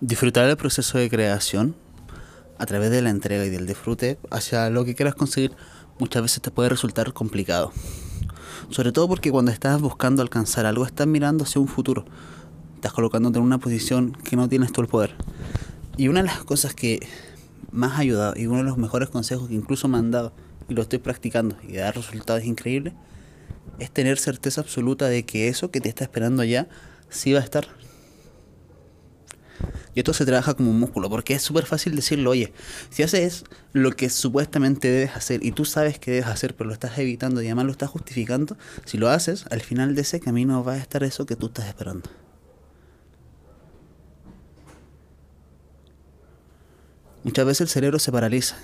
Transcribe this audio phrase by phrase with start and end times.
[0.00, 1.74] Disfrutar el proceso de creación
[2.58, 5.52] a través de la entrega y del disfrute hacia lo que quieras conseguir
[5.98, 7.72] muchas veces te puede resultar complicado.
[8.68, 12.04] Sobre todo porque cuando estás buscando alcanzar algo estás mirando hacia un futuro.
[12.74, 15.14] Estás colocándote en una posición que no tienes tú el poder.
[15.96, 17.00] Y una de las cosas que
[17.70, 20.34] más ha ayudado y uno de los mejores consejos que incluso me han dado
[20.68, 22.92] y lo estoy practicando y da resultados increíbles
[23.78, 26.68] es tener certeza absoluta de que eso que te está esperando allá
[27.08, 27.66] sí va a estar.
[29.96, 32.52] Y esto se trabaja como un músculo, porque es súper fácil decirlo, oye,
[32.90, 36.74] si haces lo que supuestamente debes hacer y tú sabes que debes hacer, pero lo
[36.74, 40.62] estás evitando y además lo estás justificando, si lo haces, al final de ese camino
[40.62, 42.10] va a estar eso que tú estás esperando.
[47.24, 48.58] Muchas veces el cerebro se paraliza.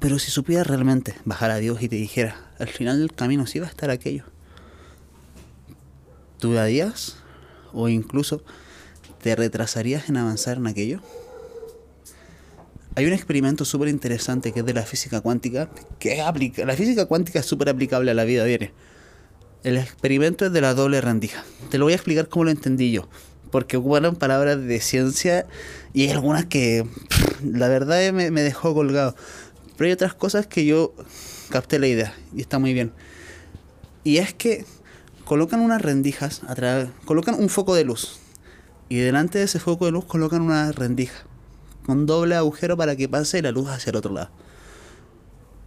[0.00, 3.58] Pero si supieras realmente bajar a Dios y te dijera, al final del camino sí
[3.58, 4.24] va a estar aquello,
[6.38, 7.18] ¿tú darías?
[7.74, 8.42] O incluso
[9.26, 11.00] ¿te retrasarías en avanzar en aquello?
[12.94, 15.68] Hay un experimento súper interesante que es de la física cuántica,
[15.98, 18.70] que aplica, la física cuántica es súper aplicable a la vida diaria.
[19.64, 21.42] El experimento es de la doble rendija.
[21.70, 23.08] Te lo voy a explicar cómo lo entendí yo,
[23.50, 25.44] porque ocuparon palabras de ciencia
[25.92, 26.86] y hay algunas que
[27.42, 29.16] la verdad me, me dejó colgado.
[29.76, 30.94] Pero hay otras cosas que yo
[31.50, 32.92] capté la idea y está muy bien.
[34.04, 34.64] Y es que
[35.24, 36.42] colocan unas rendijas,
[37.04, 38.20] colocan un foco de luz
[38.88, 41.24] y delante de ese foco de luz colocan una rendija
[41.84, 44.30] con doble agujero para que pase la luz hacia el otro lado.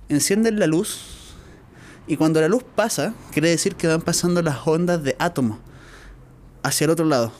[0.09, 0.99] Encienden la luz
[2.07, 5.59] y cuando la luz pasa, quiere decir que van pasando las ondas de átomos
[6.61, 7.31] hacia el otro lado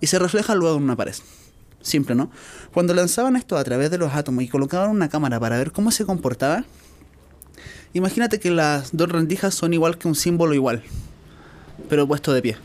[0.00, 1.14] y se refleja luego en una pared.
[1.82, 2.30] Simple, ¿no?
[2.72, 5.90] Cuando lanzaban esto a través de los átomos y colocaban una cámara para ver cómo
[5.90, 6.64] se comportaba,
[7.92, 10.82] imagínate que las dos rendijas son igual que un símbolo igual,
[11.90, 12.56] pero puesto de pie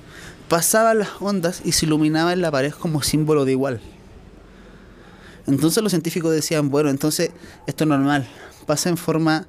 [0.49, 3.79] pasaba las ondas y se iluminaba en la pared como símbolo de igual.
[5.47, 7.31] Entonces los científicos decían, bueno, entonces
[7.67, 8.27] esto es normal,
[8.65, 9.47] pasa en forma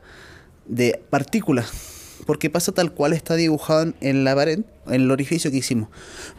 [0.66, 1.70] de partículas,
[2.26, 5.88] porque pasa tal cual está dibujado en la pared, en el orificio que hicimos.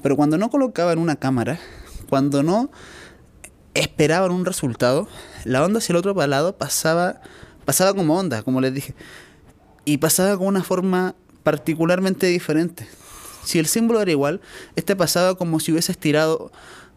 [0.01, 1.59] Pero cuando no colocaban una cámara,
[2.09, 2.71] cuando no
[3.73, 5.07] esperaban un resultado,
[5.43, 7.21] la onda hacia el otro lado pasaba,
[7.65, 8.95] pasaba como onda, como les dije,
[9.85, 12.87] y pasaba con una forma particularmente diferente.
[13.43, 14.41] Si el símbolo era igual,
[14.75, 16.51] este pasaba como si hubiese estirado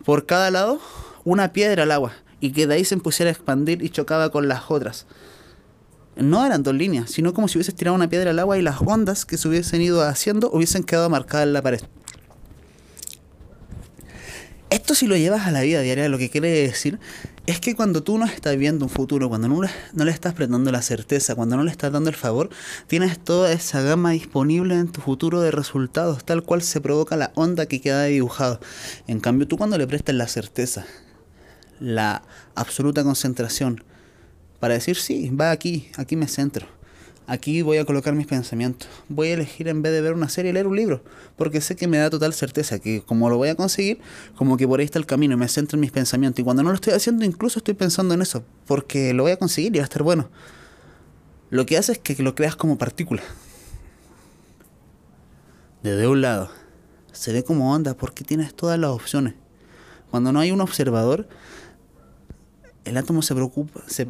[0.05, 0.81] por cada lado
[1.25, 4.49] una piedra al agua y que de ahí se pusiera a expandir y chocaba con
[4.49, 5.07] las otras.
[6.17, 8.81] No eran dos líneas, sino como si hubiese estirado una piedra al agua y las
[8.81, 11.81] ondas que se hubiesen ido haciendo hubiesen quedado marcadas en la pared.
[14.75, 16.99] Esto si lo llevas a la vida diaria, lo que quiere decir
[17.47, 20.35] es que cuando tú no estás viendo un futuro, cuando no le, no le estás
[20.35, 22.51] prestando la certeza, cuando no le estás dando el favor,
[22.89, 27.31] tienes toda esa gama disponible en tu futuro de resultados, tal cual se provoca la
[27.37, 28.59] onda que queda dibujado.
[29.07, 30.85] En cambio, tú cuando le prestas la certeza,
[31.79, 32.25] la
[32.57, 33.85] absoluta concentración,
[34.59, 36.67] para decir, sí, va aquí, aquí me centro
[37.27, 38.89] Aquí voy a colocar mis pensamientos.
[39.09, 41.03] Voy a elegir en vez de ver una serie, leer un libro.
[41.37, 43.99] Porque sé que me da total certeza que como lo voy a conseguir,
[44.37, 46.41] como que por ahí está el camino y me centro en mis pensamientos.
[46.41, 48.45] Y cuando no lo estoy haciendo, incluso estoy pensando en eso.
[48.67, 50.29] Porque lo voy a conseguir y va a estar bueno.
[51.49, 53.23] Lo que hace es que lo creas como partícula.
[55.83, 56.51] Desde un lado,
[57.13, 59.35] se ve como onda porque tienes todas las opciones.
[60.11, 61.27] Cuando no hay un observador,
[62.85, 64.09] el átomo se preocupa, se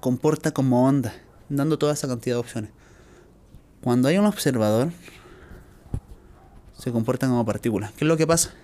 [0.00, 1.14] comporta como onda
[1.48, 2.70] dando toda esa cantidad de opciones.
[3.82, 4.92] Cuando hay un observador,
[6.78, 7.92] se comportan como partículas.
[7.92, 8.54] ¿Qué es lo que pasa?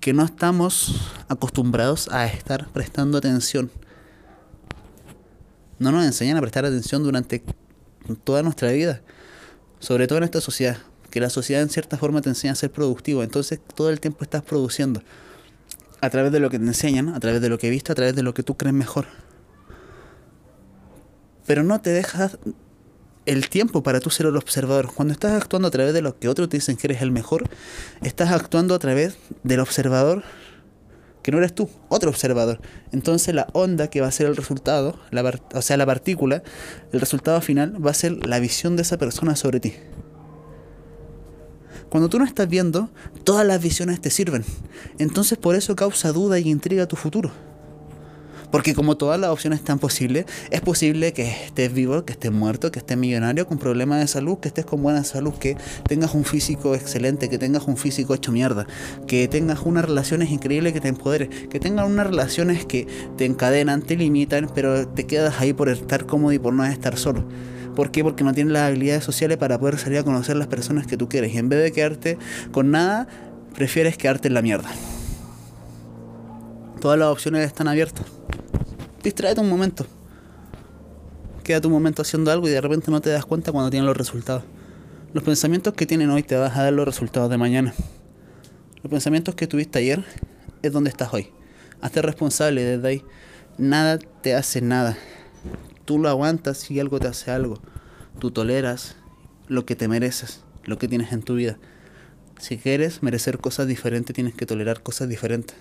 [0.00, 3.70] Que no estamos acostumbrados a estar prestando atención.
[5.78, 7.42] No nos enseñan a prestar atención durante
[8.24, 9.02] toda nuestra vida.
[9.80, 10.78] Sobre todo en esta sociedad.
[11.10, 13.22] Que la sociedad en cierta forma te enseña a ser productivo.
[13.22, 15.02] Entonces todo el tiempo estás produciendo.
[16.00, 17.94] A través de lo que te enseñan, a través de lo que he visto, a
[17.94, 19.06] través de lo que tú crees mejor
[21.48, 22.38] pero no te dejas
[23.24, 24.92] el tiempo para tú ser el observador.
[24.94, 27.48] Cuando estás actuando a través de lo que otros te dicen que eres el mejor,
[28.02, 30.22] estás actuando a través del observador
[31.22, 32.60] que no eres tú, otro observador.
[32.92, 36.42] Entonces la onda que va a ser el resultado, la, o sea, la partícula,
[36.92, 39.72] el resultado final va a ser la visión de esa persona sobre ti.
[41.88, 42.90] Cuando tú no estás viendo,
[43.24, 44.44] todas las visiones te sirven.
[44.98, 47.47] Entonces por eso causa duda y intriga tu futuro.
[48.50, 52.72] Porque como todas las opciones están posibles, es posible que estés vivo, que estés muerto,
[52.72, 55.56] que estés millonario, con problemas de salud, que estés con buena salud, que
[55.86, 58.66] tengas un físico excelente, que tengas un físico hecho mierda,
[59.06, 62.86] que tengas unas relaciones increíbles que te empoderen, que tengas unas relaciones que
[63.16, 66.96] te encadenan, te limitan, pero te quedas ahí por estar cómodo y por no estar
[66.96, 67.24] solo.
[67.76, 68.02] ¿Por qué?
[68.02, 71.08] Porque no tienes las habilidades sociales para poder salir a conocer las personas que tú
[71.08, 71.32] quieres.
[71.32, 72.18] Y en vez de quedarte
[72.50, 73.06] con nada,
[73.54, 74.68] prefieres quedarte en la mierda.
[76.80, 78.06] Todas las opciones están abiertas.
[79.02, 79.86] Distráete un momento.
[81.44, 83.96] Quédate un momento haciendo algo y de repente no te das cuenta cuando tienes los
[83.96, 84.42] resultados.
[85.12, 87.72] Los pensamientos que tienen hoy te vas a dar los resultados de mañana.
[88.82, 90.04] Los pensamientos que tuviste ayer
[90.62, 91.30] es donde estás hoy.
[91.80, 93.04] Hazte responsable desde ahí.
[93.56, 94.98] Nada te hace nada.
[95.84, 97.62] Tú lo aguantas si algo te hace algo.
[98.18, 98.96] Tú toleras
[99.46, 101.56] lo que te mereces, lo que tienes en tu vida.
[102.38, 105.56] Si quieres merecer cosas diferentes, tienes que tolerar cosas diferentes.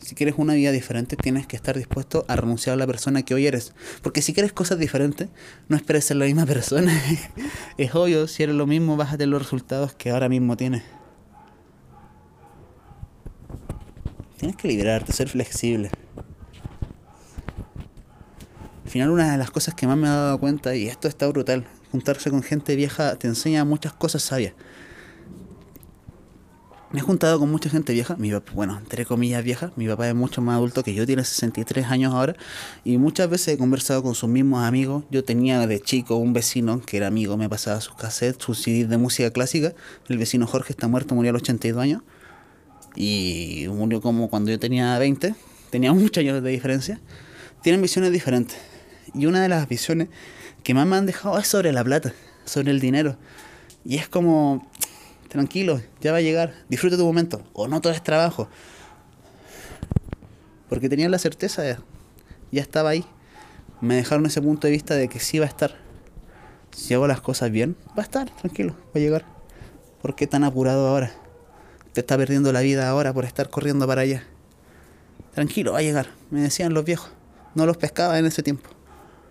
[0.00, 3.34] Si quieres una vida diferente, tienes que estar dispuesto a renunciar a la persona que
[3.34, 3.72] hoy eres.
[4.02, 5.28] Porque si quieres cosas diferentes,
[5.68, 6.92] no esperes ser la misma persona.
[7.76, 10.82] es obvio, si eres lo mismo, vas a tener los resultados que ahora mismo tienes.
[14.38, 15.90] Tienes que liberarte, ser flexible.
[18.84, 21.26] Al final una de las cosas que más me he dado cuenta, y esto está
[21.26, 24.52] brutal, juntarse con gente vieja te enseña muchas cosas sabias.
[26.92, 30.14] Me he juntado con mucha gente vieja, mi bueno, entre comillas vieja, mi papá es
[30.14, 32.36] mucho más adulto que yo, tiene 63 años ahora,
[32.84, 35.02] y muchas veces he conversado con sus mismos amigos.
[35.10, 38.88] Yo tenía de chico un vecino que era amigo, me pasaba sus cassettes, sus CDs
[38.88, 39.74] de música clásica.
[40.08, 42.02] El vecino Jorge está muerto, murió a los 82 años,
[42.94, 45.34] y murió como cuando yo tenía 20,
[45.70, 47.00] tenía muchos años de diferencia.
[47.62, 48.58] Tienen visiones diferentes,
[49.12, 50.08] y una de las visiones
[50.62, 53.16] que más me han dejado es sobre la plata, sobre el dinero.
[53.84, 54.68] Y es como,
[55.36, 58.48] tranquilo, ya va a llegar, disfruta tu momento, o no todo es trabajo.
[60.70, 61.76] Porque tenían la certeza, de,
[62.50, 63.04] ya estaba ahí.
[63.82, 65.76] Me dejaron ese punto de vista de que sí va a estar.
[66.70, 69.26] Si hago las cosas bien, va a estar, tranquilo, va a llegar.
[70.00, 71.12] ¿Por qué tan apurado ahora?
[71.92, 74.24] Te está perdiendo la vida ahora por estar corriendo para allá.
[75.34, 77.10] Tranquilo, va a llegar, me decían los viejos.
[77.54, 78.70] No los pescaba en ese tiempo.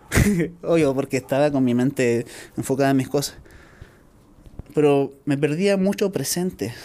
[0.61, 3.37] Obvio, porque estaba con mi mente enfocada en mis cosas
[4.75, 6.75] pero me perdía mucho presente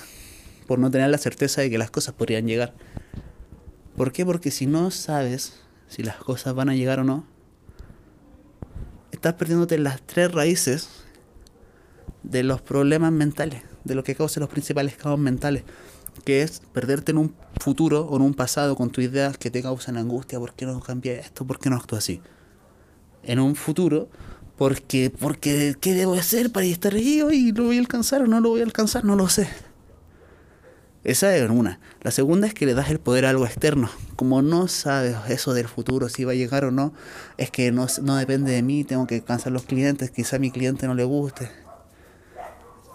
[0.69, 2.73] por no tener la certeza de que las cosas podrían llegar.
[3.97, 4.25] ¿Por qué?
[4.25, 7.27] Porque si no sabes si las cosas van a llegar o no,
[9.11, 10.89] estás perdiéndote las tres raíces
[12.23, 15.65] de los problemas mentales, de lo que causa los principales caos mentales,
[16.25, 19.63] que es perderte en un futuro o en un pasado con tus ideas que te
[19.63, 21.45] causan angustia, ¿por qué no cambia esto?
[21.45, 22.23] ¿Por qué no actúa así?
[23.25, 24.09] En un futuro
[24.61, 27.51] porque, porque, ¿qué debo hacer para estar ahí hoy?
[27.51, 29.07] ¿Lo voy a alcanzar o no lo voy a alcanzar?
[29.07, 29.49] No lo sé.
[31.03, 31.81] Esa es una.
[32.03, 33.89] La segunda es que le das el poder a algo externo.
[34.17, 36.93] Como no sabes eso del futuro, si va a llegar o no,
[37.39, 40.51] es que no, no depende de mí, tengo que alcanzar los clientes, quizá a mi
[40.51, 41.51] cliente no le guste.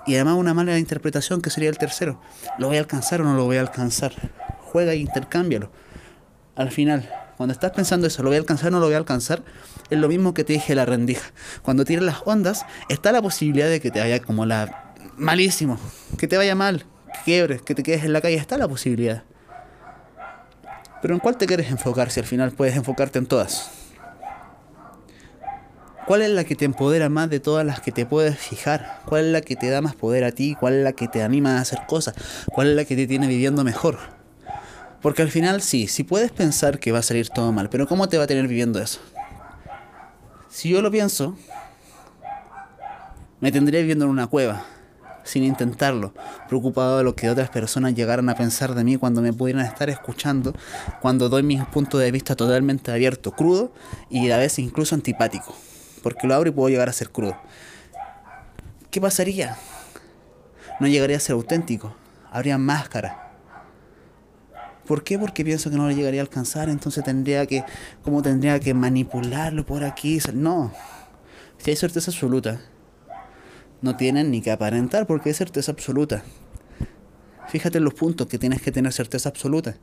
[0.05, 2.21] Y además una mala interpretación que sería el tercero.
[2.59, 4.13] ¿Lo voy a alcanzar o no lo voy a alcanzar?
[4.71, 5.71] Juega e intercámbialo.
[6.55, 8.97] Al final, cuando estás pensando eso, ¿lo voy a alcanzar o no lo voy a
[8.97, 9.43] alcanzar?
[9.89, 11.31] Es lo mismo que te dije la rendija.
[11.61, 14.93] Cuando tienes las ondas, está la posibilidad de que te vaya como la...
[15.17, 15.77] Malísimo.
[16.17, 16.85] Que te vaya mal.
[17.13, 18.35] Que quiebres, que te quedes en la calle.
[18.35, 19.23] Está la posibilidad.
[21.01, 23.69] Pero ¿en cuál te quieres enfocar si al final puedes enfocarte en todas?
[26.07, 29.01] ¿Cuál es la que te empodera más de todas las que te puedes fijar?
[29.05, 30.55] ¿Cuál es la que te da más poder a ti?
[30.59, 32.15] ¿Cuál es la que te anima a hacer cosas?
[32.53, 33.97] ¿Cuál es la que te tiene viviendo mejor?
[35.05, 38.09] Porque al final sí, sí puedes pensar que va a salir todo mal, pero ¿cómo
[38.09, 38.99] te va a tener viviendo eso?
[40.49, 41.37] Si yo lo pienso,
[43.39, 44.65] me tendría viviendo en una cueva,
[45.23, 46.15] sin intentarlo,
[46.47, 49.91] preocupado de lo que otras personas llegaran a pensar de mí cuando me pudieran estar
[49.91, 50.55] escuchando,
[51.03, 53.71] cuando doy mis puntos de vista totalmente abierto, crudo
[54.09, 55.55] y a veces incluso antipático,
[56.01, 57.37] porque lo abro y puedo llegar a ser crudo.
[58.89, 59.55] ¿Qué pasaría?
[60.79, 61.95] No llegaría a ser auténtico,
[62.31, 63.24] habría máscara
[64.87, 65.17] ¿Por qué?
[65.17, 67.63] Porque pienso que no lo llegaría a alcanzar, entonces tendría que,
[68.03, 70.19] como tendría que manipularlo por aquí.
[70.33, 70.71] No,
[71.57, 72.61] si hay certeza absoluta,
[73.81, 76.23] no tienen ni que aparentar porque es certeza absoluta.
[77.47, 79.77] Fíjate en los puntos que tienes que tener certeza absoluta.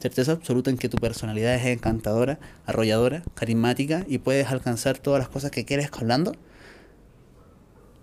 [0.00, 5.28] Certeza absoluta en que tu personalidad es encantadora, arrolladora, carismática y puedes alcanzar todas las
[5.28, 6.36] cosas que quieres hablando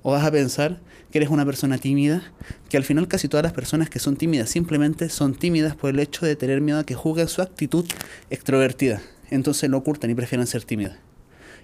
[0.08, 2.22] ¿O vas a pensar que eres una persona tímida?
[2.70, 6.00] Que al final casi todas las personas que son tímidas simplemente son tímidas por el
[6.00, 7.86] hecho de tener miedo a que juzguen su actitud
[8.30, 9.02] extrovertida.
[9.32, 10.96] Entonces lo ocultan y prefieren ser tímidas.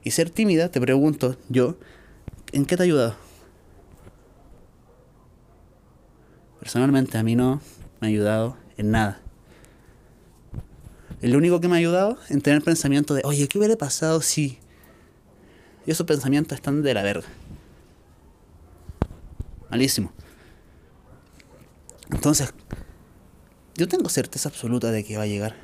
[0.04, 1.78] Y ser tímida, te pregunto yo,
[2.52, 3.16] ¿en qué te ha ayudado?
[6.60, 7.62] Personalmente a mí no
[8.00, 9.22] me ha ayudado en nada.
[11.22, 14.58] El único que me ha ayudado en tener pensamiento de, oye, ¿qué hubiera pasado si...
[15.86, 17.28] Y esos pensamientos están de la verga.
[19.72, 20.12] Malísimo.
[22.12, 22.54] Entonces,
[23.76, 25.56] yo tengo certeza absoluta de que va a llegar.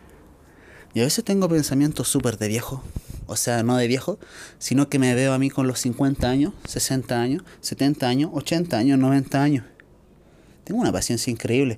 [0.93, 2.81] Y a veces tengo pensamientos súper de viejo.
[3.25, 4.17] O sea, no de viejo,
[4.59, 8.77] sino que me veo a mí con los 50 años, 60 años, 70 años, 80
[8.77, 9.65] años, 90 años.
[10.63, 11.77] Tengo una paciencia increíble.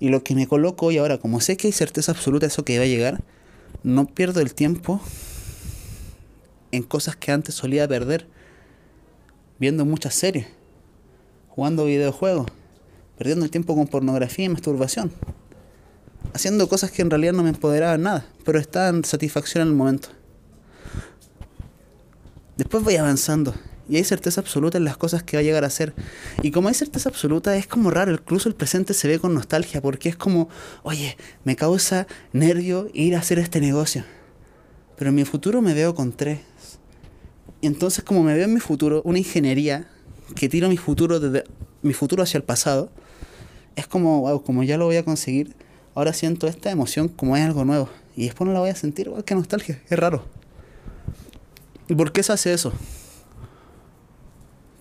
[0.00, 2.64] Y lo que me coloco hoy ahora, como sé que hay certeza absoluta de eso
[2.64, 3.22] que va a llegar,
[3.84, 5.00] no pierdo el tiempo
[6.72, 8.26] en cosas que antes solía perder.
[9.60, 10.46] Viendo muchas series,
[11.58, 12.46] jugando videojuegos,
[13.16, 15.10] perdiendo el tiempo con pornografía y masturbación.
[16.32, 20.10] Haciendo cosas que en realidad no me empoderaban nada, pero estaban satisfacción en el momento.
[22.56, 23.54] Después voy avanzando
[23.88, 25.94] y hay certeza absoluta en las cosas que va a llegar a ser.
[26.42, 29.82] Y como hay certeza absoluta, es como raro, incluso el presente se ve con nostalgia,
[29.82, 30.48] porque es como,
[30.84, 34.04] oye, me causa nervio ir a hacer este negocio.
[34.96, 36.38] Pero en mi futuro me veo con tres.
[37.60, 39.88] Y entonces como me veo en mi futuro, una ingeniería
[40.34, 41.44] que tiro mi futuro desde
[41.82, 42.90] mi futuro hacia el pasado,
[43.76, 45.54] es como, wow, como ya lo voy a conseguir,
[45.94, 47.88] ahora siento esta emoción como es algo nuevo.
[48.16, 50.24] Y después no la voy a sentir igual que nostalgia, es raro.
[51.88, 52.72] ¿Y por qué se hace eso?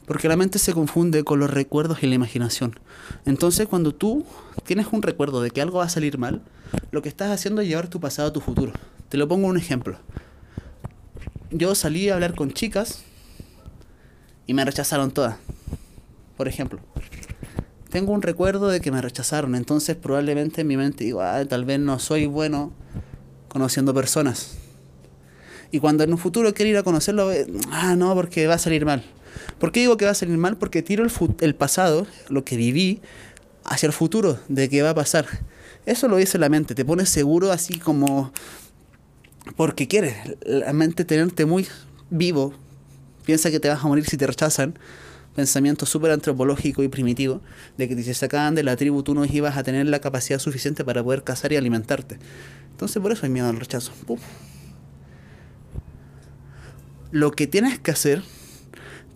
[0.08, 2.80] Porque la mente se confunde con los recuerdos y la imaginación.
[3.26, 4.26] Entonces, cuando tú
[4.66, 6.42] tienes un recuerdo de que algo va a salir mal,
[6.92, 8.74] lo que estás haciendo es llevar tu pasado a tu futuro.
[9.10, 9.98] Te lo pongo un ejemplo.
[11.52, 13.04] Yo salí a hablar con chicas
[14.48, 15.38] y me rechazaron todas.
[16.36, 16.80] Por ejemplo,
[17.90, 21.66] tengo un recuerdo de que me rechazaron, entonces probablemente en mi mente digo, ah, tal
[21.66, 22.72] vez no soy bueno
[23.50, 24.58] conociendo personas.
[25.72, 28.60] Y cuando en un futuro quiero ir a conocerlo, eh, ah, no, porque va a
[28.60, 29.04] salir mal.
[29.60, 30.58] ¿Por qué digo que va a salir mal?
[30.58, 31.12] Porque tiro el,
[31.42, 33.02] el pasado, lo que viví,
[33.66, 35.26] hacia el futuro, de qué va a pasar.
[35.86, 38.32] Eso lo dice la mente, te pone seguro así como
[39.56, 40.16] porque quieres.
[40.46, 41.68] La mente tenerte muy
[42.10, 42.54] vivo,
[43.28, 44.80] piensa que te vas a morir si te rechazan.
[45.36, 47.42] Pensamiento súper antropológico y primitivo,
[47.78, 50.40] de que si se sacaban de la tribu tú no ibas a tener la capacidad
[50.40, 52.20] suficiente para poder cazar y alimentarte.
[52.72, 53.92] Entonces por eso hay miedo al rechazo.
[57.12, 58.24] Lo que tienes que hacer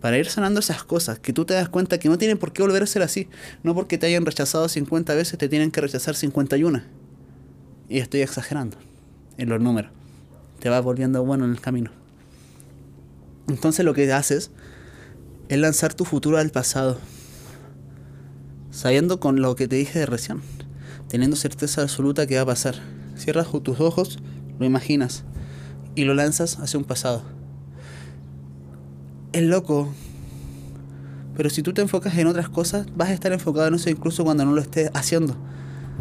[0.02, 2.64] para ir sanando esas cosas, que tú te das cuenta que no tienen por qué
[2.64, 3.30] volver a ser así.
[3.64, 6.84] No porque te hayan rechazado 50 veces, te tienen que rechazar 51.
[7.88, 8.76] Y estoy exagerando
[9.38, 9.92] en los números.
[10.60, 12.01] Te vas volviendo bueno en el camino.
[13.52, 14.52] Entonces lo que haces
[15.50, 16.98] es lanzar tu futuro al pasado.
[18.72, 20.42] Sabiendo con lo que te dije de recién.
[21.08, 22.76] Teniendo certeza absoluta que va a pasar.
[23.16, 24.20] Cierras tus ojos,
[24.60, 25.24] lo imaginas.
[25.96, 27.24] Y lo lanzas hacia un pasado
[29.34, 29.94] es loco.
[31.36, 34.24] Pero si tú te enfocas en otras cosas, vas a estar enfocado en eso incluso
[34.24, 35.36] cuando no lo estés haciendo.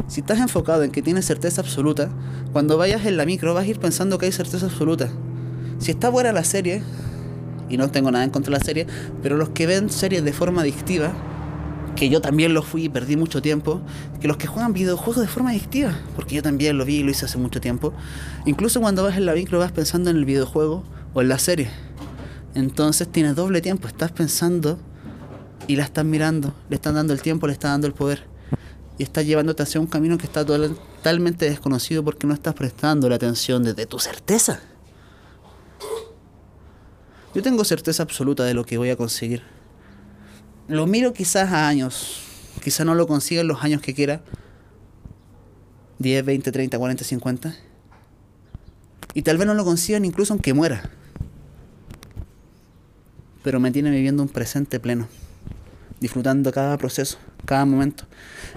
[0.07, 2.09] Si estás enfocado en que tienes certeza absoluta,
[2.51, 5.09] cuando vayas en la micro vas a ir pensando que hay certeza absoluta.
[5.79, 6.83] Si está buena la serie,
[7.71, 8.87] y no tengo nada en contra de la serie,
[9.23, 11.13] pero los que ven series de forma adictiva,
[11.95, 13.81] que yo también lo fui y perdí mucho tiempo,
[14.19, 17.11] que los que juegan videojuegos de forma adictiva, porque yo también lo vi y lo
[17.11, 17.93] hice hace mucho tiempo,
[18.45, 21.69] incluso cuando vas en la micro vas pensando en el videojuego o en la serie.
[22.53, 24.77] Entonces tienes doble tiempo, estás pensando
[25.67, 28.25] y la estás mirando, le están dando el tiempo, le estás dando el poder.
[28.97, 33.15] Y estás llevándote hacia un camino que está totalmente desconocido porque no estás prestando la
[33.15, 34.59] atención desde tu certeza.
[37.33, 39.41] Yo tengo certeza absoluta de lo que voy a conseguir.
[40.67, 42.23] Lo miro quizás a años.
[42.63, 44.21] Quizás no lo consiga en los años que quiera.
[45.99, 47.55] 10, 20, 30, 40, 50.
[49.13, 50.89] Y tal vez no lo consigan incluso aunque muera
[53.43, 55.07] pero me tiene viviendo un presente pleno,
[55.99, 58.05] disfrutando cada proceso, cada momento.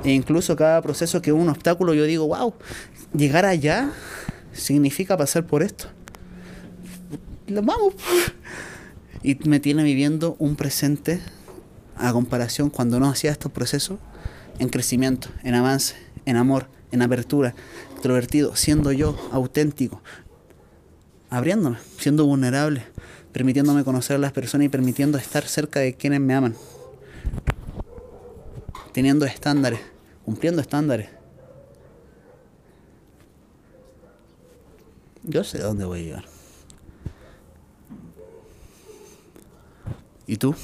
[0.05, 2.55] E incluso cada proceso que es un obstáculo, yo digo, wow,
[3.15, 3.91] llegar allá
[4.53, 5.87] significa pasar por esto.
[7.47, 7.95] Lo vamos.
[9.25, 11.19] Y me tiene viviendo un presente
[11.97, 13.99] a comparación cuando no hacía estos procesos
[14.59, 15.95] en crecimiento, en avance,
[16.27, 17.55] en amor, en apertura,
[17.93, 20.03] extrovertido, siendo yo auténtico,
[21.31, 22.85] abriéndome, siendo vulnerable,
[23.33, 26.55] permitiéndome conocer a las personas y permitiendo estar cerca de quienes me aman.
[28.93, 29.81] Teniendo estándares,
[30.27, 31.09] cumpliendo estándares.
[35.23, 36.34] Yo sé dónde voy a llegar.
[40.27, 40.55] ¿Y tú?